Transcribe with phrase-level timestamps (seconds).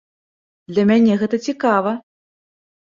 [0.71, 1.91] Для мяне гэта цікава.